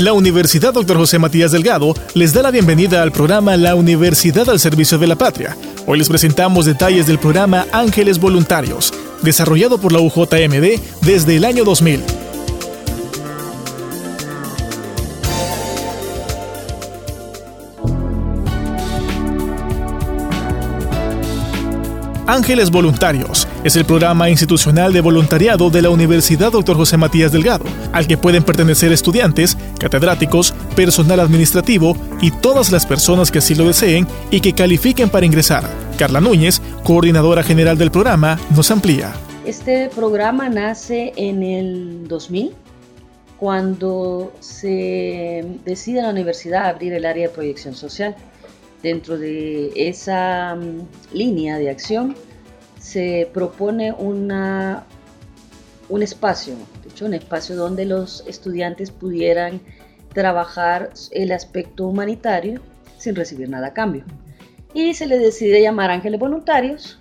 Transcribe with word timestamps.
La 0.00 0.14
Universidad 0.14 0.72
Dr. 0.72 0.96
José 0.96 1.18
Matías 1.18 1.52
Delgado 1.52 1.92
les 2.14 2.32
da 2.32 2.40
la 2.40 2.50
bienvenida 2.50 3.02
al 3.02 3.12
programa 3.12 3.58
La 3.58 3.74
Universidad 3.74 4.48
al 4.48 4.58
Servicio 4.58 4.96
de 4.96 5.06
la 5.06 5.16
Patria. 5.16 5.58
Hoy 5.86 5.98
les 5.98 6.08
presentamos 6.08 6.64
detalles 6.64 7.06
del 7.06 7.18
programa 7.18 7.66
Ángeles 7.70 8.18
Voluntarios, 8.18 8.94
desarrollado 9.20 9.76
por 9.76 9.92
la 9.92 10.00
UJMD 10.00 10.80
desde 11.02 11.36
el 11.36 11.44
año 11.44 11.64
2000. 11.64 12.19
Ángeles 22.30 22.70
Voluntarios 22.70 23.48
es 23.64 23.74
el 23.74 23.84
programa 23.84 24.30
institucional 24.30 24.92
de 24.92 25.00
voluntariado 25.00 25.68
de 25.68 25.82
la 25.82 25.90
Universidad 25.90 26.52
Dr. 26.52 26.76
José 26.76 26.96
Matías 26.96 27.32
Delgado, 27.32 27.64
al 27.92 28.06
que 28.06 28.16
pueden 28.16 28.44
pertenecer 28.44 28.92
estudiantes, 28.92 29.58
catedráticos, 29.80 30.54
personal 30.76 31.18
administrativo 31.18 31.96
y 32.20 32.30
todas 32.30 32.70
las 32.70 32.86
personas 32.86 33.32
que 33.32 33.38
así 33.38 33.56
lo 33.56 33.64
deseen 33.66 34.06
y 34.30 34.40
que 34.40 34.52
califiquen 34.52 35.10
para 35.10 35.26
ingresar. 35.26 35.68
Carla 35.98 36.20
Núñez, 36.20 36.62
coordinadora 36.84 37.42
general 37.42 37.76
del 37.76 37.90
programa, 37.90 38.38
nos 38.54 38.70
amplía. 38.70 39.12
Este 39.44 39.88
programa 39.88 40.48
nace 40.48 41.12
en 41.16 41.42
el 41.42 42.06
2000 42.06 42.52
cuando 43.38 44.32
se 44.38 45.44
decide 45.64 45.98
en 45.98 46.04
la 46.04 46.10
universidad 46.10 46.68
abrir 46.68 46.92
el 46.92 47.06
área 47.06 47.26
de 47.26 47.34
proyección 47.34 47.74
social. 47.74 48.14
Dentro 48.82 49.18
de 49.18 49.72
esa 49.76 50.56
mm, 50.56 51.16
línea 51.16 51.58
de 51.58 51.70
acción 51.70 52.16
se 52.78 53.28
propone 53.32 53.92
una, 53.92 54.84
un 55.88 56.02
espacio, 56.02 56.54
de 56.82 56.90
hecho, 56.90 57.04
un 57.04 57.14
espacio 57.14 57.56
donde 57.56 57.84
los 57.84 58.24
estudiantes 58.26 58.90
pudieran 58.90 59.60
trabajar 60.14 60.90
el 61.10 61.32
aspecto 61.32 61.86
humanitario 61.86 62.60
sin 62.96 63.14
recibir 63.14 63.48
nada 63.48 63.68
a 63.68 63.72
cambio. 63.74 64.04
Y 64.72 64.94
se 64.94 65.06
le 65.06 65.18
decide 65.18 65.62
llamar 65.62 65.90
Ángeles 65.90 66.18
Voluntarios 66.18 67.00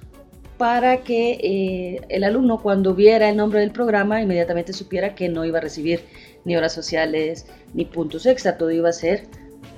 para 0.57 1.03
que 1.03 1.39
eh, 1.41 2.01
el 2.09 2.25
alumno 2.25 2.61
cuando 2.61 2.93
viera 2.93 3.29
el 3.29 3.37
nombre 3.37 3.61
del 3.61 3.71
programa 3.71 4.21
inmediatamente 4.21 4.73
supiera 4.73 5.15
que 5.15 5.29
no 5.29 5.45
iba 5.45 5.59
a 5.59 5.61
recibir 5.61 6.03
ni 6.43 6.57
horas 6.57 6.73
sociales 6.73 7.45
ni 7.73 7.85
puntos 7.85 8.25
extra, 8.25 8.57
todo 8.57 8.69
iba 8.71 8.89
a 8.89 8.93
ser 8.93 9.23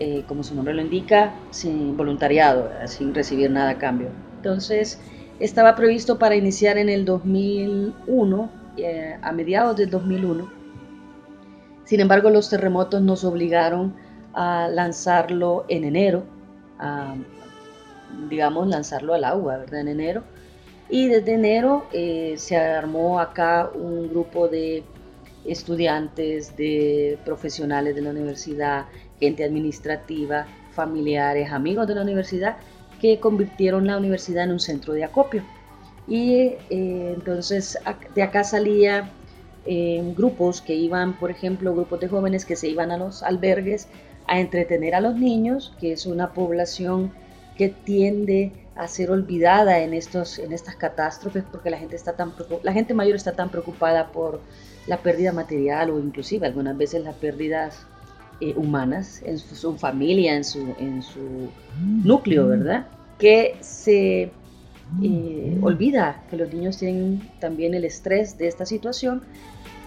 eh, 0.03 0.23
como 0.27 0.41
su 0.41 0.55
nombre 0.55 0.73
lo 0.73 0.81
indica, 0.81 1.31
sin 1.51 1.95
voluntariado, 1.95 2.71
sin 2.87 3.13
recibir 3.13 3.51
nada 3.51 3.69
a 3.69 3.77
cambio. 3.77 4.09
Entonces, 4.37 4.99
estaba 5.39 5.75
previsto 5.75 6.17
para 6.17 6.35
iniciar 6.35 6.79
en 6.79 6.89
el 6.89 7.05
2001, 7.05 8.49
eh, 8.77 9.19
a 9.21 9.31
mediados 9.31 9.75
del 9.75 9.91
2001. 9.91 10.51
Sin 11.83 11.99
embargo, 11.99 12.31
los 12.31 12.49
terremotos 12.49 12.99
nos 13.03 13.23
obligaron 13.23 13.93
a 14.33 14.67
lanzarlo 14.69 15.65
en 15.67 15.83
enero, 15.83 16.23
a, 16.79 17.13
digamos, 18.27 18.69
lanzarlo 18.69 19.13
al 19.13 19.23
agua, 19.23 19.57
¿verdad? 19.57 19.81
En 19.81 19.87
enero. 19.89 20.23
Y 20.89 21.09
desde 21.09 21.35
enero 21.35 21.85
eh, 21.93 22.33
se 22.37 22.57
armó 22.57 23.19
acá 23.19 23.69
un 23.75 24.09
grupo 24.09 24.47
de 24.47 24.83
estudiantes, 25.45 26.57
de 26.57 27.19
profesionales 27.23 27.93
de 27.93 28.01
la 28.01 28.09
universidad, 28.09 28.87
gente 29.21 29.45
administrativa, 29.45 30.47
familiares, 30.71 31.51
amigos 31.51 31.87
de 31.87 31.95
la 31.95 32.01
universidad, 32.01 32.57
que 32.99 33.19
convirtieron 33.19 33.87
la 33.87 33.97
universidad 33.97 34.43
en 34.43 34.51
un 34.51 34.59
centro 34.59 34.93
de 34.93 35.05
acopio. 35.05 35.43
Y 36.07 36.55
eh, 36.69 37.13
entonces 37.15 37.77
de 38.15 38.23
acá 38.23 38.43
salía 38.43 39.11
eh, 39.65 40.01
grupos 40.17 40.61
que 40.61 40.75
iban, 40.75 41.13
por 41.17 41.31
ejemplo, 41.31 41.73
grupos 41.73 41.99
de 41.99 42.07
jóvenes 42.07 42.45
que 42.45 42.55
se 42.55 42.67
iban 42.67 42.91
a 42.91 42.97
los 42.97 43.23
albergues 43.23 43.87
a 44.27 44.39
entretener 44.39 44.95
a 44.95 45.01
los 45.01 45.15
niños, 45.15 45.73
que 45.79 45.93
es 45.93 46.05
una 46.05 46.33
población 46.33 47.11
que 47.57 47.69
tiende 47.69 48.51
a 48.75 48.87
ser 48.87 49.11
olvidada 49.11 49.79
en, 49.79 49.93
estos, 49.93 50.39
en 50.39 50.53
estas 50.53 50.75
catástrofes 50.75 51.43
porque 51.51 51.69
la 51.69 51.77
gente, 51.77 51.95
está 51.95 52.13
tan, 52.13 52.33
la 52.63 52.73
gente 52.73 52.93
mayor 52.93 53.15
está 53.15 53.33
tan 53.33 53.49
preocupada 53.49 54.11
por 54.11 54.41
la 54.87 54.97
pérdida 54.97 55.31
material 55.31 55.91
o 55.91 55.99
inclusive 55.99 56.47
algunas 56.47 56.77
veces 56.77 57.03
las 57.03 57.15
pérdidas 57.15 57.85
eh, 58.41 58.53
humanas, 58.55 59.21
en 59.23 59.37
su, 59.37 59.77
familia, 59.77 60.35
en 60.35 60.43
su, 60.43 60.59
en 60.79 61.01
su 61.01 61.49
núcleo, 62.03 62.47
¿verdad? 62.47 62.87
Que 63.17 63.55
se 63.61 64.31
eh, 65.03 65.57
olvida 65.61 66.23
que 66.29 66.37
los 66.37 66.53
niños 66.53 66.77
tienen 66.77 67.21
también 67.39 67.73
el 67.73 67.85
estrés 67.85 68.37
de 68.37 68.47
esta 68.47 68.65
situación. 68.65 69.21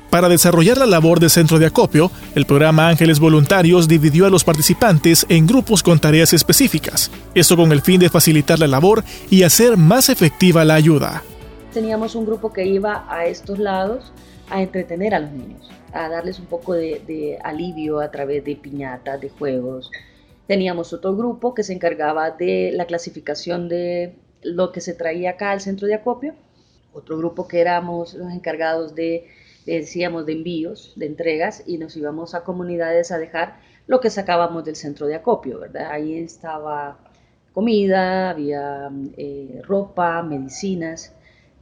Para 0.08 0.28
desarrollar 0.28 0.78
la 0.78 0.86
labor 0.86 1.18
de 1.18 1.28
centro 1.28 1.58
de 1.58 1.66
acopio, 1.66 2.10
el 2.36 2.46
programa 2.46 2.88
Ángeles 2.88 3.18
Voluntarios 3.18 3.88
dividió 3.88 4.26
a 4.26 4.30
los 4.30 4.44
participantes 4.44 5.26
en 5.28 5.46
grupos 5.46 5.82
con 5.82 5.98
tareas 5.98 6.32
específicas, 6.32 7.10
esto 7.34 7.56
con 7.56 7.72
el 7.72 7.82
fin 7.82 7.98
de 7.98 8.08
facilitar 8.08 8.60
la 8.60 8.68
labor 8.68 9.02
y 9.28 9.42
hacer 9.42 9.76
más 9.76 10.08
efectiva 10.08 10.64
la 10.64 10.74
ayuda. 10.74 11.24
Teníamos 11.74 12.14
un 12.14 12.24
grupo 12.24 12.52
que 12.52 12.64
iba 12.64 13.04
a 13.08 13.26
estos 13.26 13.58
lados 13.58 14.12
a 14.48 14.62
entretener 14.62 15.14
a 15.14 15.18
los 15.18 15.32
niños 15.32 15.70
a 15.94 16.08
darles 16.08 16.40
un 16.40 16.46
poco 16.46 16.74
de, 16.74 17.38
alivio 17.42 18.00
a 18.00 18.10
través 18.10 18.44
de 18.44 18.56
piñatas, 18.56 19.20
de 19.20 19.28
juegos. 19.28 19.90
Teníamos 20.46 20.92
otro 20.92 21.16
grupo 21.16 21.54
que 21.54 21.62
se 21.62 21.72
encargaba 21.72 22.32
de 22.32 22.72
la 22.74 22.84
clasificación 22.84 23.68
de 23.68 24.16
lo 24.42 24.72
que 24.72 24.80
se 24.80 24.92
traía 24.92 25.30
acá 25.30 25.52
al 25.52 25.60
centro 25.60 25.86
de 25.86 25.94
acopio. 25.94 26.34
Otro 26.92 27.16
grupo 27.16 27.48
que 27.48 27.60
éramos 27.60 28.14
los 28.14 28.32
encargados 28.32 28.94
de, 28.94 29.26
decíamos, 29.66 30.26
de 30.26 30.32
envíos, 30.32 30.92
de 30.96 31.06
entregas, 31.06 31.62
y 31.66 31.78
nos 31.78 31.96
íbamos 31.96 32.34
a 32.34 32.42
comunidades 32.44 33.12
a 33.12 33.18
dejar 33.18 33.58
lo 33.86 34.00
que 34.00 34.10
sacábamos 34.10 34.64
del 34.64 34.76
centro 34.76 35.06
de 35.06 35.14
acopio, 35.14 35.60
¿verdad? 35.60 35.90
Ahí 35.90 36.18
estaba 36.18 36.98
comida, 37.52 38.30
había 38.30 38.90
eh, 39.16 39.60
ropa, 39.64 40.22
medicinas. 40.22 41.14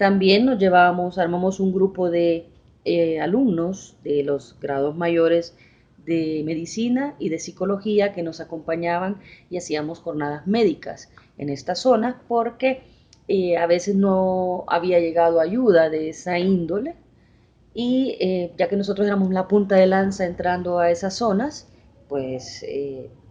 También 0.03 0.47
nos 0.47 0.59
llevábamos, 0.59 1.17
armamos 1.17 1.61
un 1.61 1.73
grupo 1.73 2.11
de 2.11 2.49
eh, 2.85 3.21
alumnos 3.21 3.97
de 4.03 4.25
los 4.25 4.59
grados 4.59 4.97
mayores 4.97 5.57
de 6.05 6.43
medicina 6.45 7.15
y 7.21 7.29
de 7.29 7.39
psicología 7.39 8.13
que 8.13 8.25
nos 8.25 8.41
acompañaban 8.41 9.21
y 9.49 9.59
hacíamos 9.59 10.01
jornadas 10.01 10.45
médicas 10.49 11.13
en 11.39 11.51
esta 11.51 11.77
zona 11.77 12.21
porque 12.27 12.83
eh, 13.29 13.57
a 13.57 13.69
veces 13.69 13.95
no 13.95 14.65
había 14.67 14.99
llegado 14.99 15.39
ayuda 15.39 15.89
de 15.89 16.09
esa 16.09 16.37
índole 16.37 16.97
y 17.73 18.17
eh, 18.19 18.55
ya 18.59 18.69
que 18.69 18.75
nosotros 18.75 19.07
éramos 19.07 19.31
la 19.31 19.47
punta 19.47 19.77
de 19.77 19.87
lanza 19.87 20.27
entrando 20.27 20.81
a 20.81 20.91
esas 20.91 21.15
zonas, 21.15 21.69
pues 22.09 22.67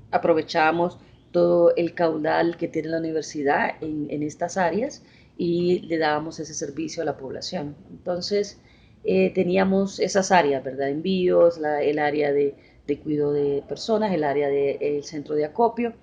aprovechamos 0.09 0.99
todo 1.31 1.75
el 1.75 1.95
caudal 1.95 2.55
que 2.55 2.69
tiene 2.69 2.87
la 2.87 2.99
universidad 2.99 3.71
en 3.81 4.23
estas 4.23 4.55
áreas 4.55 5.03
y 5.37 5.79
le 5.81 5.97
dábamos 5.97 6.39
ese 6.39 6.53
servicio 6.53 7.01
a 7.01 7.05
la 7.05 7.17
población. 7.17 7.75
Entonces, 7.89 8.59
eh, 9.03 9.31
teníamos 9.33 9.99
esas 9.99 10.31
áreas, 10.31 10.63
¿verdad? 10.63 10.89
Envíos, 10.89 11.57
el 11.57 11.99
área 11.99 12.31
de, 12.31 12.55
de, 12.87 12.99
cuidado 12.99 13.33
de 13.33 13.63
personas, 13.67 14.13
el 14.13 14.23
área 14.23 14.49
del 14.49 15.03
centro 15.03 15.35
de 15.35 15.45
acopio. 15.45 15.93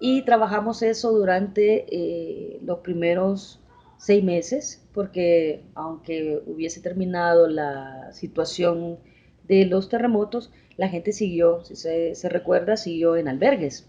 Y 0.00 0.22
trabajamos 0.22 0.82
eso 0.82 1.12
durante 1.12 1.86
eh, 1.88 2.58
los 2.64 2.80
primeros 2.80 3.60
seis 3.98 4.24
meses, 4.24 4.84
porque 4.92 5.62
aunque 5.74 6.42
hubiese 6.46 6.80
terminado 6.80 7.48
la 7.48 8.12
situación 8.12 8.98
de 9.46 9.66
los 9.66 9.88
terremotos, 9.88 10.50
la 10.76 10.88
gente 10.88 11.12
siguió, 11.12 11.64
si 11.64 11.76
se, 11.76 12.14
se 12.14 12.28
recuerda, 12.28 12.76
siguió 12.76 13.16
en 13.16 13.28
albergues. 13.28 13.88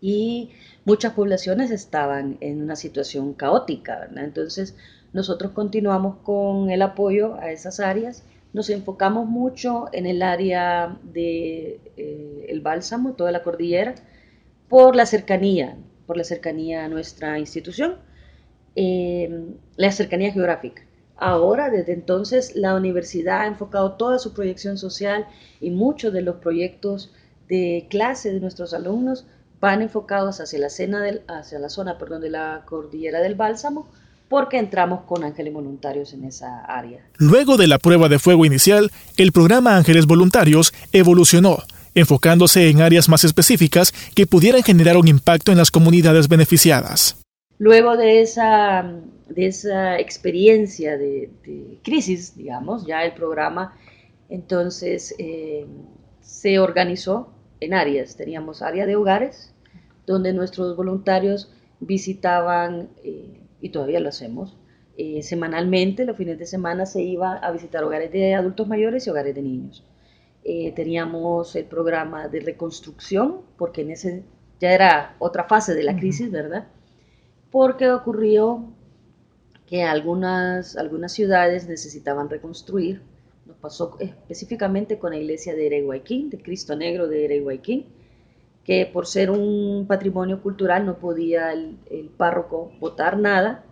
Y 0.00 0.50
muchas 0.84 1.12
poblaciones 1.12 1.70
estaban 1.70 2.38
en 2.40 2.62
una 2.62 2.76
situación 2.76 3.34
caótica, 3.34 4.00
¿verdad? 4.00 4.24
Entonces, 4.24 4.76
nosotros 5.12 5.52
continuamos 5.52 6.16
con 6.22 6.70
el 6.70 6.82
apoyo 6.82 7.34
a 7.34 7.50
esas 7.50 7.80
áreas. 7.80 8.24
Nos 8.52 8.70
enfocamos 8.70 9.26
mucho 9.26 9.88
en 9.92 10.06
el 10.06 10.22
área 10.22 10.98
de, 11.02 11.80
eh, 11.96 12.46
el 12.48 12.60
bálsamo, 12.60 13.14
toda 13.14 13.32
la 13.32 13.42
cordillera, 13.42 13.94
por 14.68 14.96
la 14.96 15.06
cercanía, 15.06 15.76
por 16.06 16.16
la 16.16 16.24
cercanía 16.24 16.84
a 16.84 16.88
nuestra 16.88 17.38
institución, 17.38 17.96
eh, 18.76 19.54
la 19.76 19.92
cercanía 19.92 20.32
geográfica. 20.32 20.82
Ahora, 21.16 21.68
desde 21.68 21.92
entonces, 21.92 22.56
la 22.56 22.74
universidad 22.74 23.42
ha 23.42 23.46
enfocado 23.46 23.92
toda 23.92 24.18
su 24.18 24.32
proyección 24.32 24.78
social 24.78 25.26
y 25.60 25.70
muchos 25.70 26.12
de 26.14 26.22
los 26.22 26.36
proyectos 26.36 27.12
de 27.48 27.86
clase 27.90 28.32
de 28.32 28.40
nuestros 28.40 28.72
alumnos 28.72 29.26
van 29.60 29.82
enfocados 29.82 30.40
hacia 30.40 30.58
la, 30.58 30.68
hacia 30.68 31.58
la 31.58 31.68
zona 31.68 31.98
perdón, 31.98 32.22
de 32.22 32.30
la 32.30 32.62
cordillera 32.64 33.20
del 33.20 33.34
Bálsamo, 33.34 33.88
porque 34.28 34.58
entramos 34.58 35.02
con 35.02 35.24
ángeles 35.24 35.52
voluntarios 35.52 36.12
en 36.12 36.24
esa 36.24 36.64
área. 36.64 37.04
Luego 37.18 37.56
de 37.56 37.66
la 37.66 37.78
prueba 37.78 38.08
de 38.08 38.18
fuego 38.18 38.46
inicial, 38.46 38.90
el 39.16 39.32
programa 39.32 39.76
Ángeles 39.76 40.06
Voluntarios 40.06 40.72
evolucionó, 40.92 41.58
enfocándose 41.94 42.70
en 42.70 42.80
áreas 42.80 43.08
más 43.08 43.24
específicas 43.24 43.92
que 44.14 44.26
pudieran 44.26 44.62
generar 44.62 44.96
un 44.96 45.08
impacto 45.08 45.50
en 45.50 45.58
las 45.58 45.70
comunidades 45.70 46.28
beneficiadas. 46.28 47.16
Luego 47.58 47.96
de 47.96 48.22
esa, 48.22 48.90
de 49.28 49.46
esa 49.46 49.98
experiencia 49.98 50.96
de, 50.96 51.28
crisis, 51.82 52.36
digamos, 52.36 52.86
ya 52.86 53.04
el 53.04 53.12
programa 53.12 53.74
entonces 54.28 55.12
eh, 55.18 55.66
se 56.20 56.60
organizó 56.60 57.32
en 57.60 57.74
áreas. 57.74 58.16
Teníamos 58.16 58.62
área 58.62 58.86
de 58.86 58.96
hogares, 58.96 59.54
donde 60.06 60.32
nuestros 60.32 60.76
voluntarios 60.76 61.52
visitaban, 61.80 62.90
eh, 63.04 63.40
y 63.60 63.68
todavía 63.70 64.00
lo 64.00 64.08
hacemos, 64.08 64.56
eh, 64.96 65.22
semanalmente, 65.22 66.04
los 66.04 66.16
fines 66.16 66.38
de 66.38 66.46
semana 66.46 66.84
se 66.86 67.02
iba 67.02 67.34
a 67.34 67.50
visitar 67.52 67.84
hogares 67.84 68.12
de 68.12 68.34
adultos 68.34 68.68
mayores 68.68 69.06
y 69.06 69.10
hogares 69.10 69.34
de 69.34 69.42
niños. 69.42 69.84
teníamos 70.74 71.54
el 71.54 71.66
programa 71.66 72.28
de 72.28 72.40
reconstrucción, 72.40 73.42
porque 73.58 73.82
en 73.82 73.90
ese 73.90 74.24
ya 74.58 74.72
era 74.72 75.14
otra 75.18 75.44
fase 75.44 75.74
de 75.74 75.82
la 75.82 75.94
crisis, 75.94 76.30
¿verdad? 76.30 76.66
porque 77.50 77.90
ocurrió 77.90 78.64
que 79.66 79.84
algunas, 79.84 80.76
algunas 80.76 81.12
ciudades 81.12 81.68
necesitaban 81.68 82.28
reconstruir. 82.28 83.02
Nos 83.46 83.56
pasó 83.56 83.96
específicamente 84.00 84.98
con 84.98 85.10
la 85.10 85.18
iglesia 85.18 85.54
de 85.54 85.66
Ereguayquín, 85.66 86.30
de 86.30 86.40
Cristo 86.40 86.76
Negro 86.76 87.08
de 87.08 87.24
Ereguayquín, 87.24 87.86
que 88.64 88.86
por 88.86 89.06
ser 89.06 89.30
un 89.30 89.86
patrimonio 89.88 90.42
cultural 90.42 90.86
no 90.86 90.98
podía 90.98 91.52
el, 91.52 92.10
párroco 92.16 92.72
votar 92.78 93.18
nada, 93.18 93.64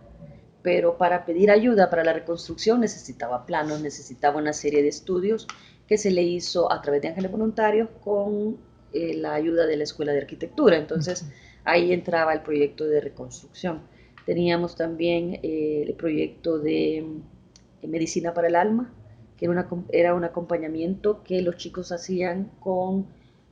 pero 0.61 0.97
para 0.97 1.25
pedir 1.25 1.51
ayuda 1.51 1.89
para 1.89 2.03
la 2.03 2.13
reconstrucción 2.13 2.81
necesitaba 2.81 3.45
planos, 3.45 3.81
necesitaba 3.81 4.37
una 4.37 4.53
serie 4.53 4.81
de 4.81 4.89
estudios 4.89 5.47
que 5.87 5.97
se 5.97 6.11
le 6.11 6.23
hizo 6.23 6.71
a 6.71 6.81
través 6.81 7.01
de 7.01 7.09
ángeles 7.09 7.31
voluntarios 7.31 7.89
con 8.03 8.57
eh, 8.91 9.13
la 9.15 9.35
ayuda 9.35 9.65
de 9.65 9.77
la 9.77 9.83
Escuela 9.83 10.11
de 10.11 10.19
Arquitectura. 10.19 10.77
Entonces, 10.77 11.25
ahí 11.63 11.93
entraba 11.93 12.33
el 12.33 12.41
proyecto 12.41 12.85
de 12.85 13.01
reconstrucción. 13.01 13.81
Teníamos 14.25 14.75
también 14.75 15.39
eh, 15.41 15.85
el 15.87 15.93
proyecto 15.95 16.59
de 16.59 16.97
eh, 16.97 17.87
medicina 17.87 18.33
para 18.33 18.47
el 18.47 18.55
alma, 18.55 18.93
que 19.39 19.45
era, 19.45 19.67
era, 19.91 20.13
un 20.13 20.25
acompañamiento 20.25 21.23
que 21.23 21.41
los 21.41 21.55
chicos 21.55 21.91
hacían 21.93 22.51
con 22.59 23.07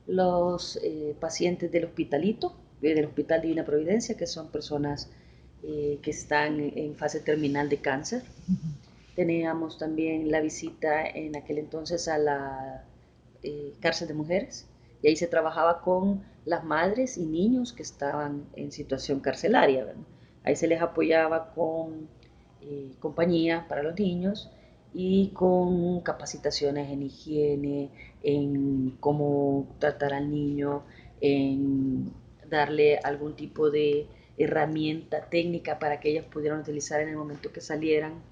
los 0.06 0.78
eh, 0.82 1.16
pacientes 1.18 1.72
del 1.72 1.86
hospitalito, 1.86 2.54
del 2.80 3.06
Hospital 3.06 3.42
Divina 3.42 3.64
Providencia, 3.64 4.16
que 4.16 4.26
son 4.26 4.48
personas 4.48 5.10
que 5.60 6.10
están 6.10 6.60
en 6.60 6.94
fase 6.94 7.18
terminal 7.18 7.68
de 7.68 7.78
cáncer. 7.78 8.22
Teníamos 9.16 9.76
también 9.76 10.30
la 10.30 10.40
visita 10.40 11.04
en 11.04 11.34
aquel 11.34 11.58
entonces 11.58 12.06
a 12.06 12.16
la 12.16 12.84
cárcel 13.80 14.06
de 14.06 14.14
mujeres, 14.14 14.68
y 15.02 15.08
ahí 15.08 15.16
se 15.16 15.26
trabajaba 15.26 15.80
con 15.82 16.22
las 16.44 16.64
madres 16.64 17.18
y 17.18 17.26
niños 17.26 17.72
que 17.72 17.82
estaban 17.82 18.44
en 18.56 18.72
situación 18.72 19.20
carcelaria. 19.20 19.86
Ahí 20.44 20.56
se 20.56 20.66
les 20.66 20.80
apoyaba 20.80 21.52
con 21.52 22.08
eh, 22.62 22.92
compañía 22.98 23.66
para 23.68 23.82
los 23.82 23.98
niños 23.98 24.50
y 24.94 25.28
con 25.28 26.00
capacitaciones 26.00 26.90
en 26.90 27.02
higiene, 27.02 27.90
en 28.22 28.96
cómo 29.00 29.76
tratar 29.78 30.14
al 30.14 30.30
niño, 30.30 30.84
en 31.20 32.12
darle 32.48 32.98
algún 32.98 33.36
tipo 33.36 33.70
de 33.70 34.06
herramienta 34.36 35.28
técnica 35.28 35.78
para 35.78 36.00
que 36.00 36.10
ellos 36.10 36.24
pudieran 36.26 36.60
utilizar 36.60 37.00
en 37.00 37.08
el 37.08 37.16
momento 37.16 37.52
que 37.52 37.60
salieran 37.60 38.22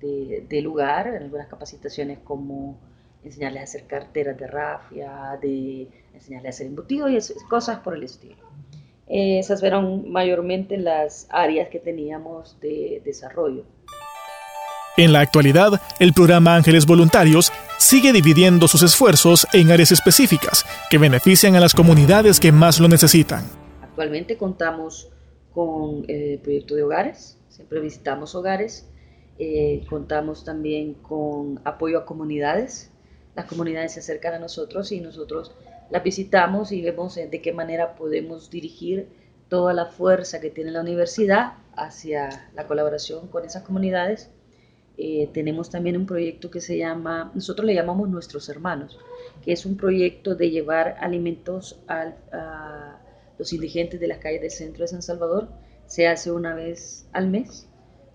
del 0.00 0.64
lugar, 0.64 1.06
en 1.06 1.22
algunas 1.22 1.46
capacitaciones 1.46 2.18
como 2.18 2.78
enseñarles 3.24 3.60
a 3.60 3.64
hacer 3.64 3.86
carteras 3.86 4.36
de 4.36 4.46
rafia, 4.46 5.38
de 5.40 5.88
enseñarles 6.12 6.46
a 6.46 6.54
hacer 6.54 6.66
embutidos 6.66 7.30
y 7.30 7.44
cosas 7.48 7.78
por 7.80 7.94
el 7.94 8.02
estilo. 8.02 8.36
esas 9.06 9.60
fueron 9.60 10.10
mayormente 10.10 10.76
las 10.76 11.26
áreas 11.30 11.70
que 11.70 11.78
teníamos 11.78 12.60
de 12.60 13.00
desarrollo. 13.04 13.64
En 14.96 15.12
la 15.12 15.20
actualidad, 15.20 15.82
el 15.98 16.12
programa 16.12 16.54
Ángeles 16.54 16.86
Voluntarios 16.86 17.50
sigue 17.78 18.12
dividiendo 18.12 18.68
sus 18.68 18.84
esfuerzos 18.84 19.44
en 19.52 19.72
áreas 19.72 19.90
específicas 19.90 20.64
que 20.88 20.98
benefician 20.98 21.56
a 21.56 21.60
las 21.60 21.74
comunidades 21.74 22.38
que 22.38 22.52
más 22.52 22.78
lo 22.78 22.86
necesitan. 22.86 23.44
Actualmente 23.82 24.36
contamos 24.36 25.08
con 25.52 26.04
el 26.06 26.38
proyecto 26.38 26.76
de 26.76 26.84
hogares, 26.84 27.38
siempre 27.48 27.80
visitamos 27.80 28.36
hogares, 28.36 28.88
eh, 29.40 29.84
contamos 29.90 30.44
también 30.44 30.94
con 30.94 31.60
apoyo 31.64 31.98
a 31.98 32.04
comunidades, 32.04 32.92
las 33.34 33.46
comunidades 33.46 33.94
se 33.94 34.00
acercan 34.00 34.34
a 34.34 34.38
nosotros 34.38 34.92
y 34.92 35.00
nosotros 35.00 35.50
las 35.90 36.04
visitamos 36.04 36.70
y 36.70 36.82
vemos 36.82 37.16
de 37.16 37.42
qué 37.42 37.52
manera 37.52 37.96
podemos 37.96 38.48
dirigir 38.48 39.08
toda 39.48 39.72
la 39.72 39.86
fuerza 39.86 40.40
que 40.40 40.50
tiene 40.50 40.70
la 40.70 40.82
universidad 40.82 41.54
hacia 41.76 42.48
la 42.54 42.68
colaboración 42.68 43.26
con 43.26 43.44
esas 43.44 43.64
comunidades. 43.64 44.30
Eh, 44.96 45.28
tenemos 45.32 45.70
también 45.70 45.96
un 45.96 46.06
proyecto 46.06 46.50
que 46.50 46.60
se 46.60 46.78
llama, 46.78 47.32
nosotros 47.34 47.66
le 47.66 47.74
llamamos 47.74 48.08
Nuestros 48.08 48.48
Hermanos, 48.48 48.98
que 49.42 49.52
es 49.52 49.66
un 49.66 49.76
proyecto 49.76 50.34
de 50.36 50.50
llevar 50.50 50.96
alimentos 51.00 51.80
a 51.88 52.14
los 53.38 53.52
indigentes 53.52 53.98
de 54.00 54.08
las 54.08 54.18
calles 54.18 54.40
del 54.40 54.50
centro 54.50 54.82
de 54.82 54.88
San 54.88 55.02
Salvador. 55.02 55.48
Se 55.86 56.06
hace 56.06 56.30
una 56.30 56.54
vez 56.54 57.08
al 57.12 57.28
mes. 57.28 57.68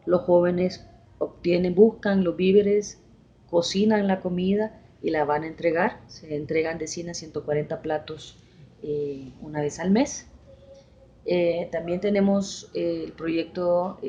Los 0.05 0.21
jóvenes 0.21 0.85
obtienen, 1.17 1.75
buscan 1.75 2.23
los 2.23 2.35
víveres, 2.35 3.01
cocinan 3.49 4.07
la 4.07 4.21
comida 4.21 4.81
y 5.01 5.11
la 5.11 5.25
van 5.25 5.43
a 5.43 5.47
entregar. 5.47 6.01
Se 6.07 6.35
entregan 6.35 6.77
de 6.77 6.87
100 6.87 7.09
a 7.09 7.13
140 7.13 7.81
platos 7.81 8.37
eh, 8.81 9.31
una 9.41 9.61
vez 9.61 9.79
al 9.79 9.91
mes. 9.91 10.27
Eh, 11.25 11.69
también 11.71 11.99
tenemos 11.99 12.71
eh, 12.73 13.03
el 13.05 13.11
proyecto 13.11 13.99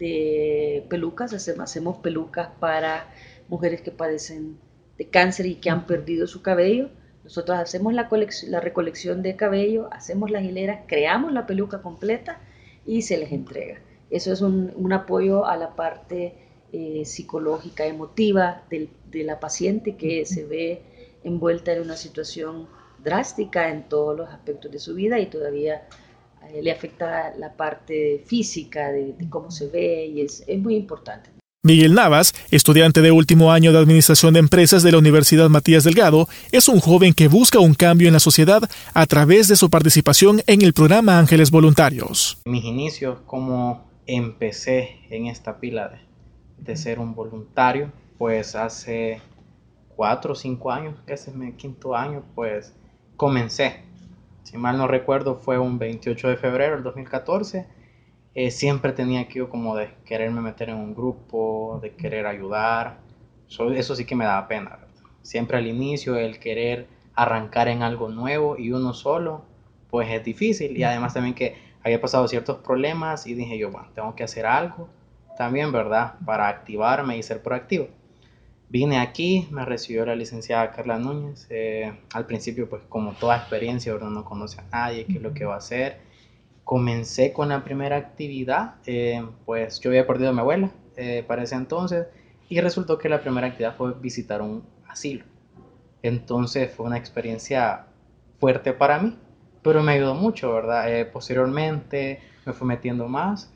de 0.00 0.84
pelucas, 0.88 1.32
hacemos, 1.32 1.98
pelucas 1.98 2.48
para 2.58 3.06
mujeres 3.48 3.82
que 3.82 3.92
padecen 3.92 4.58
de 4.98 5.08
cáncer 5.08 5.46
y 5.46 5.56
que 5.56 5.70
han 5.70 5.86
perdido 5.86 6.26
su 6.26 6.42
cabello. 6.42 6.88
Nosotros 7.22 7.58
hacemos 7.58 7.92
la, 7.92 8.08
la 8.48 8.60
recolección 8.60 9.22
de 9.22 9.36
cabello, 9.36 9.88
hacemos 9.92 10.30
las 10.30 10.42
hileras, 10.42 10.80
creamos 10.88 11.32
la 11.32 11.46
peluca 11.46 11.82
completa 11.82 12.40
y 12.84 13.02
se 13.02 13.18
les 13.18 13.30
entrega. 13.30 13.78
Eso 14.10 14.32
es 14.32 14.40
un, 14.40 14.72
un 14.74 14.92
apoyo 14.92 15.46
a 15.46 15.56
la 15.56 15.76
parte 15.76 16.34
eh, 16.72 17.04
psicológica, 17.04 17.84
emotiva 17.84 18.64
de 18.70 19.24
la 19.24 19.38
paciente 19.38 19.96
que 19.96 20.24
se 20.24 20.44
ve 20.44 20.82
envuelta 21.22 21.72
en 21.72 21.82
una 21.82 21.96
situación 21.96 22.68
drástica 23.04 23.68
en 23.68 23.88
todos 23.88 24.16
los 24.16 24.28
aspectos 24.30 24.70
de 24.70 24.78
su 24.78 24.94
vida 24.94 25.18
y 25.18 25.26
todavía 25.26 25.86
eh, 26.48 26.62
le 26.62 26.70
afecta 26.70 27.34
la 27.36 27.54
parte 27.56 28.22
física 28.26 28.90
de, 28.92 29.14
cómo 29.28 29.50
se 29.50 29.68
ve 29.68 30.06
y 30.06 30.20
es, 30.22 30.44
es 30.46 30.58
muy 30.58 30.76
importante. 30.76 31.30
Miguel 31.62 31.94
Navas, 31.94 32.34
estudiante 32.50 33.02
de 33.02 33.10
último 33.10 33.52
año 33.52 33.70
de 33.70 33.78
Administración 33.78 34.32
de 34.32 34.40
Empresas 34.40 34.82
de 34.82 34.92
la 34.92 34.98
Universidad 34.98 35.50
Matías 35.50 35.84
Delgado, 35.84 36.26
es 36.52 36.68
un 36.68 36.80
joven 36.80 37.12
que 37.12 37.28
busca 37.28 37.58
un 37.58 37.74
cambio 37.74 38.08
en 38.08 38.14
la 38.14 38.20
sociedad 38.20 38.62
a 38.94 39.06
través 39.06 39.46
de 39.48 39.56
su 39.56 39.68
participación 39.68 40.40
en 40.46 40.62
el 40.62 40.72
programa 40.72 41.18
Ángeles 41.18 41.50
Voluntarios. 41.50 42.38
Mis 42.46 42.64
inicios, 42.64 43.18
como 43.26 43.90
empecé 44.06 45.00
en 45.10 45.26
esta 45.26 45.60
pila 45.60 45.88
de 45.88 46.10
de 46.60 46.76
ser 46.76 46.98
un 46.98 47.14
voluntario, 47.14 47.90
pues 48.18 48.54
hace 48.54 49.20
cuatro 49.96 50.32
o 50.32 50.36
cinco 50.36 50.70
años, 50.70 50.94
que 51.06 51.14
es 51.14 51.28
mi 51.34 51.52
quinto 51.52 51.96
año, 51.96 52.22
pues 52.34 52.74
comencé. 53.16 53.84
Si 54.42 54.56
mal 54.56 54.78
no 54.78 54.86
recuerdo, 54.86 55.36
fue 55.36 55.58
un 55.58 55.78
28 55.78 56.28
de 56.28 56.36
febrero 56.36 56.74
del 56.74 56.82
2014. 56.82 57.66
Eh, 58.34 58.50
siempre 58.50 58.92
tenía 58.92 59.28
que 59.28 59.46
como 59.48 59.76
de 59.76 59.90
quererme 60.04 60.40
meter 60.40 60.70
en 60.70 60.76
un 60.76 60.94
grupo, 60.94 61.78
de 61.82 61.92
querer 61.94 62.26
ayudar. 62.26 62.98
eso 63.74 63.96
sí 63.96 64.04
que 64.04 64.14
me 64.14 64.24
daba 64.24 64.48
pena. 64.48 64.78
Siempre 65.22 65.58
al 65.58 65.66
inicio 65.66 66.16
el 66.16 66.38
querer 66.38 66.86
arrancar 67.14 67.68
en 67.68 67.82
algo 67.82 68.08
nuevo 68.08 68.56
y 68.56 68.72
uno 68.72 68.94
solo, 68.94 69.44
pues 69.90 70.08
es 70.10 70.24
difícil. 70.24 70.76
Y 70.76 70.84
además 70.84 71.14
también 71.14 71.34
que 71.34 71.56
había 71.82 72.00
pasado 72.00 72.28
ciertos 72.28 72.58
problemas 72.58 73.26
y 73.26 73.34
dije 73.34 73.58
yo, 73.58 73.70
bueno, 73.70 73.88
tengo 73.94 74.14
que 74.14 74.24
hacer 74.24 74.46
algo 74.46 74.88
también, 75.36 75.72
¿verdad? 75.72 76.14
Para 76.24 76.48
activarme 76.48 77.16
y 77.16 77.22
ser 77.22 77.42
proactivo. 77.42 77.88
Vine 78.70 79.00
aquí, 79.00 79.48
me 79.50 79.64
recibió 79.64 80.06
la 80.06 80.14
licenciada 80.14 80.70
Carla 80.70 80.96
Núñez. 80.96 81.48
Eh, 81.50 81.92
al 82.14 82.24
principio, 82.24 82.70
pues 82.70 82.82
como 82.88 83.14
toda 83.14 83.36
experiencia, 83.36 83.96
uno 83.96 84.10
no 84.10 84.24
conoce 84.24 84.60
a 84.60 84.64
nadie, 84.70 85.06
qué 85.06 85.14
es 85.14 85.22
lo 85.22 85.34
que 85.34 85.44
va 85.44 85.54
a 85.54 85.58
hacer. 85.58 85.98
Comencé 86.62 87.32
con 87.32 87.48
la 87.48 87.64
primera 87.64 87.96
actividad, 87.96 88.76
eh, 88.86 89.26
pues 89.44 89.80
yo 89.80 89.90
había 89.90 90.06
perdido 90.06 90.30
a 90.30 90.32
mi 90.32 90.38
abuela 90.38 90.70
eh, 90.96 91.24
para 91.26 91.42
ese 91.42 91.56
entonces 91.56 92.06
y 92.48 92.60
resultó 92.60 92.96
que 92.96 93.08
la 93.08 93.20
primera 93.20 93.48
actividad 93.48 93.74
fue 93.76 93.92
visitar 93.94 94.40
un 94.40 94.62
asilo. 94.86 95.24
Entonces 96.04 96.70
fue 96.72 96.86
una 96.86 96.96
experiencia 96.96 97.86
fuerte 98.38 98.72
para 98.72 99.00
mí, 99.00 99.18
pero 99.62 99.82
me 99.82 99.94
ayudó 99.94 100.14
mucho, 100.14 100.54
¿verdad? 100.54 101.10
posteriormente 101.12 102.20
me 102.46 102.52
fui 102.52 102.68
metiendo 102.68 103.08
más, 103.08 103.52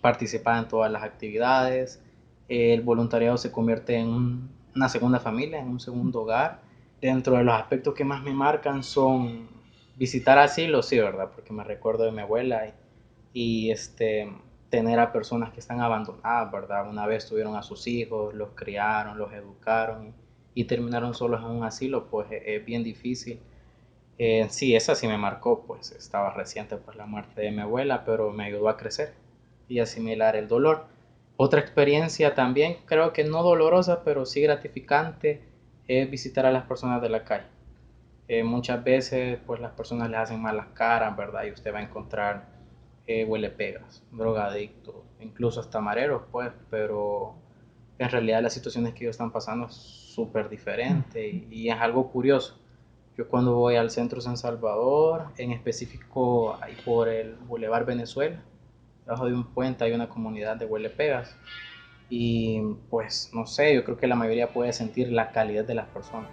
participaba 0.00 0.58
en 0.60 0.68
todas 0.68 0.90
las 0.90 1.02
actividades, 1.02 2.00
el 2.48 2.80
voluntariado 2.82 3.36
se 3.36 3.52
convierte 3.52 3.96
en 3.96 4.48
una 4.74 4.88
segunda 4.88 5.20
familia, 5.20 5.60
en 5.60 5.68
un 5.68 5.80
segundo 5.80 6.22
hogar. 6.22 6.60
Dentro 7.00 7.36
de 7.36 7.44
los 7.44 7.54
aspectos 7.54 7.94
que 7.94 8.04
más 8.04 8.22
me 8.22 8.32
marcan 8.32 8.82
son 8.82 9.48
visitar 9.96 10.38
asilos, 10.38 10.86
sí, 10.86 10.98
¿verdad? 10.98 11.30
Porque 11.34 11.52
me 11.52 11.64
recuerdo 11.64 12.04
de 12.04 12.12
mi 12.12 12.22
abuela 12.22 12.72
y, 13.32 13.70
este, 13.70 14.32
tener 14.70 14.98
a 15.00 15.12
personas 15.12 15.52
que 15.52 15.60
están 15.60 15.80
abandonadas, 15.80 16.50
¿verdad? 16.52 16.88
Una 16.88 17.06
vez 17.06 17.28
tuvieron 17.28 17.56
a 17.56 17.62
sus 17.62 17.86
hijos, 17.86 18.34
los 18.34 18.50
criaron, 18.54 19.18
los 19.18 19.32
educaron 19.32 20.14
y 20.54 20.64
terminaron 20.64 21.14
solos 21.14 21.40
en 21.40 21.50
un 21.50 21.64
asilo, 21.64 22.06
pues 22.06 22.30
e, 22.30 22.56
es 22.56 22.64
bien 22.64 22.82
difícil. 22.84 23.40
Eh, 24.18 24.46
sí, 24.50 24.74
esa 24.74 24.94
sí 24.94 25.06
me 25.06 25.16
marcó, 25.16 25.64
pues 25.66 25.92
estaba 25.92 26.32
reciente 26.32 26.76
pues 26.76 26.96
la 26.96 27.06
muerte 27.06 27.42
de 27.42 27.50
mi 27.52 27.60
abuela, 27.60 28.04
pero 28.04 28.32
me 28.32 28.44
ayudó 28.44 28.68
a 28.68 28.76
crecer 28.76 29.14
y 29.68 29.78
asimilar 29.80 30.36
el 30.36 30.48
dolor. 30.48 30.86
Otra 31.40 31.60
experiencia 31.60 32.34
también, 32.34 32.78
creo 32.84 33.12
que 33.12 33.22
no 33.22 33.44
dolorosa, 33.44 34.02
pero 34.02 34.26
sí 34.26 34.42
gratificante, 34.42 35.40
es 35.86 36.10
visitar 36.10 36.44
a 36.46 36.50
las 36.50 36.64
personas 36.64 37.00
de 37.00 37.10
la 37.10 37.22
calle. 37.22 37.46
Eh, 38.26 38.42
muchas 38.42 38.82
veces 38.82 39.38
pues 39.46 39.60
las 39.60 39.70
personas 39.70 40.10
les 40.10 40.18
hacen 40.18 40.42
malas 40.42 40.66
caras, 40.74 41.16
¿verdad? 41.16 41.44
Y 41.44 41.52
usted 41.52 41.72
va 41.72 41.78
a 41.78 41.82
encontrar 41.82 42.48
eh, 43.06 43.24
huele 43.24 43.50
pegas, 43.50 44.02
drogadictos, 44.10 44.96
incluso 45.20 45.60
hasta 45.60 45.80
mareros, 45.80 46.22
pues, 46.32 46.50
pero 46.70 47.36
en 47.98 48.08
realidad 48.08 48.42
las 48.42 48.54
situaciones 48.54 48.92
que 48.94 49.04
ellos 49.04 49.14
están 49.14 49.30
pasando 49.30 49.66
es 49.66 49.74
súper 49.74 50.48
diferente 50.48 51.28
y, 51.28 51.46
y, 51.52 51.70
es 51.70 51.76
algo 51.80 52.10
curioso. 52.10 52.58
Yo 53.16 53.28
cuando 53.28 53.54
voy 53.54 53.76
al 53.76 53.90
centro 53.90 54.20
San 54.20 54.36
Salvador, 54.36 55.26
en 55.36 55.52
específico 55.52 56.58
ahí 56.60 56.76
por 56.84 57.08
el 57.08 57.36
Boulevard 57.36 57.86
Venezuela, 57.86 58.42
debajo 59.08 59.26
de 59.26 59.32
un 59.32 59.44
puente 59.44 59.84
hay 59.84 59.92
una 59.92 60.06
comunidad 60.06 60.56
de 60.56 60.66
huele 60.66 60.90
pegas. 60.90 61.34
Y 62.10 62.60
pues 62.90 63.30
no 63.32 63.46
sé, 63.46 63.74
yo 63.74 63.82
creo 63.84 63.96
que 63.96 64.06
la 64.06 64.14
mayoría 64.14 64.52
puede 64.52 64.74
sentir 64.74 65.10
la 65.10 65.32
calidad 65.32 65.64
de 65.64 65.74
las 65.74 65.88
personas. 65.88 66.28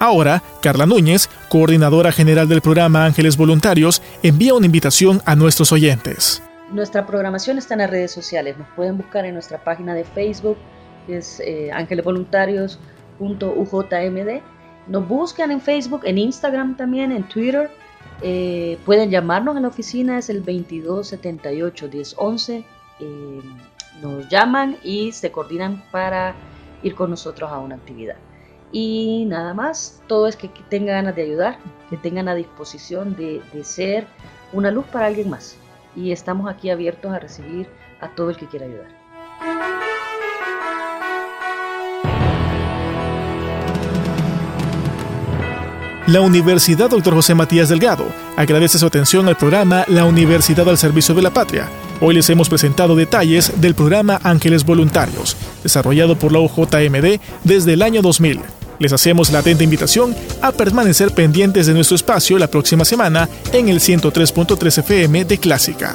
Ahora, 0.00 0.42
Carla 0.60 0.84
Núñez, 0.84 1.30
coordinadora 1.48 2.10
general 2.10 2.48
del 2.48 2.60
programa 2.60 3.04
Ángeles 3.04 3.36
Voluntarios, 3.36 4.02
envía 4.24 4.54
una 4.54 4.66
invitación 4.66 5.22
a 5.26 5.36
nuestros 5.36 5.70
oyentes. 5.70 6.42
Nuestra 6.72 7.06
programación 7.06 7.58
está 7.58 7.74
en 7.74 7.80
las 7.80 7.90
redes 7.90 8.10
sociales. 8.10 8.58
Nos 8.58 8.66
pueden 8.74 8.96
buscar 8.96 9.24
en 9.24 9.34
nuestra 9.34 9.62
página 9.62 9.94
de 9.94 10.04
Facebook, 10.04 10.56
que 11.06 11.18
es 11.18 11.38
eh, 11.38 11.70
ángelesvoluntarios.ujmd. 11.72 14.40
Nos 14.88 15.08
buscan 15.08 15.52
en 15.52 15.60
Facebook, 15.60 16.00
en 16.04 16.18
Instagram 16.18 16.76
también, 16.76 17.12
en 17.12 17.22
Twitter 17.28 17.70
eh, 18.22 18.78
pueden 18.84 19.10
llamarnos 19.10 19.56
a 19.56 19.60
la 19.60 19.68
oficina, 19.68 20.18
es 20.18 20.28
el 20.30 20.44
2278-1011. 20.44 22.64
Eh, 23.00 23.40
nos 24.00 24.28
llaman 24.28 24.76
y 24.82 25.12
se 25.12 25.30
coordinan 25.32 25.82
para 25.90 26.34
ir 26.82 26.94
con 26.94 27.10
nosotros 27.10 27.50
a 27.50 27.58
una 27.58 27.76
actividad. 27.76 28.16
Y 28.70 29.24
nada 29.26 29.54
más, 29.54 30.02
todo 30.06 30.28
es 30.28 30.36
que 30.36 30.48
tengan 30.68 30.96
ganas 30.96 31.16
de 31.16 31.22
ayudar, 31.22 31.58
que 31.90 31.96
tengan 31.96 32.28
a 32.28 32.34
disposición 32.34 33.16
de, 33.16 33.42
de 33.52 33.64
ser 33.64 34.06
una 34.52 34.70
luz 34.70 34.86
para 34.86 35.06
alguien 35.06 35.28
más. 35.28 35.56
Y 35.94 36.12
estamos 36.12 36.50
aquí 36.50 36.70
abiertos 36.70 37.12
a 37.12 37.18
recibir 37.18 37.68
a 38.00 38.08
todo 38.14 38.30
el 38.30 38.36
que 38.36 38.46
quiera 38.46 38.64
ayudar. 38.66 39.01
La 46.08 46.20
Universidad 46.20 46.90
Dr. 46.90 47.14
José 47.14 47.32
Matías 47.36 47.68
Delgado 47.68 48.04
agradece 48.36 48.76
su 48.76 48.84
atención 48.84 49.28
al 49.28 49.36
programa 49.36 49.84
La 49.86 50.04
Universidad 50.04 50.68
al 50.68 50.76
Servicio 50.76 51.14
de 51.14 51.22
la 51.22 51.30
Patria. 51.30 51.68
Hoy 52.00 52.14
les 52.14 52.28
hemos 52.28 52.48
presentado 52.48 52.96
detalles 52.96 53.60
del 53.60 53.76
programa 53.76 54.18
Ángeles 54.24 54.64
Voluntarios, 54.64 55.36
desarrollado 55.62 56.16
por 56.16 56.32
la 56.32 56.40
UJMD 56.40 57.20
desde 57.44 57.74
el 57.74 57.82
año 57.82 58.02
2000. 58.02 58.40
Les 58.80 58.92
hacemos 58.92 59.30
la 59.30 59.38
atenta 59.38 59.62
invitación 59.62 60.12
a 60.40 60.50
permanecer 60.50 61.12
pendientes 61.14 61.68
de 61.68 61.74
nuestro 61.74 61.94
espacio 61.94 62.36
la 62.36 62.48
próxima 62.48 62.84
semana 62.84 63.28
en 63.52 63.68
el 63.68 63.78
103.3 63.78 64.78
FM 64.78 65.24
de 65.24 65.38
Clásica. 65.38 65.94